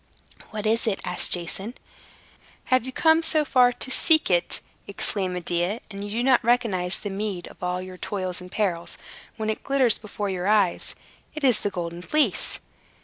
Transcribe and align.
"What 0.49 0.65
is 0.65 0.87
it?" 0.87 0.99
asked 1.05 1.31
Jason. 1.33 1.75
"Have 2.73 2.87
you 2.87 2.91
come 2.91 3.21
so 3.21 3.45
far 3.45 3.71
to 3.71 3.91
seek 3.91 4.31
it," 4.31 4.59
exclaimed 4.87 5.35
Medea, 5.35 5.79
"and 5.91 6.01
do 6.01 6.07
you 6.07 6.23
not 6.23 6.43
recognize 6.43 6.97
the 6.97 7.11
meed 7.11 7.47
of 7.49 7.61
all 7.61 7.83
your 7.83 7.97
toils 7.97 8.41
and 8.41 8.51
perils, 8.51 8.97
when 9.37 9.47
it 9.51 9.63
glitters 9.63 9.99
before 9.99 10.27
your 10.27 10.47
eyes? 10.47 10.95
It 11.35 11.43
is 11.43 11.61
the 11.61 11.69
Golden 11.69 12.01
Fleece." 12.01 12.59